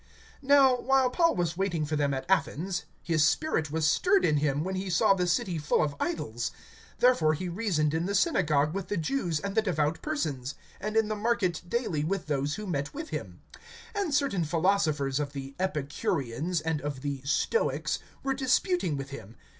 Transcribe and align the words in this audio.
(16)Now 0.43 0.81
while 0.81 1.11
Paul 1.11 1.35
was 1.35 1.55
waiting 1.55 1.85
for 1.85 1.95
them 1.95 2.11
at 2.11 2.25
Athens, 2.27 2.85
his 3.03 3.23
spirit 3.23 3.69
was 3.71 3.85
stirred 3.87 4.25
in 4.25 4.37
him, 4.37 4.63
when 4.63 4.73
he 4.73 4.89
saw 4.89 5.13
the 5.13 5.27
city 5.27 5.59
full 5.59 5.83
of 5.83 5.95
idols. 5.99 6.49
(17)Therefore 6.99 7.35
he 7.35 7.47
reasoned 7.47 7.93
in 7.93 8.07
the 8.07 8.15
synagogue 8.15 8.73
with 8.73 8.87
the 8.87 8.97
Jews 8.97 9.39
and 9.39 9.53
the 9.53 9.61
devout 9.61 10.01
persons, 10.01 10.55
and 10.79 10.97
in 10.97 11.07
the 11.07 11.15
market 11.15 11.61
daily 11.69 12.03
with 12.03 12.25
those 12.25 12.55
who 12.55 12.65
met 12.65 12.95
with 12.95 13.09
him. 13.09 13.41
(18)And 13.93 14.11
certain 14.13 14.43
philosophers 14.43 15.19
of 15.19 15.33
the 15.33 15.53
Epicureans, 15.59 16.61
and 16.61 16.81
of 16.81 17.01
the 17.03 17.21
Stoics, 17.23 17.99
were 18.23 18.33
disputing 18.33 18.97
with 18.97 19.11
him. 19.11 19.35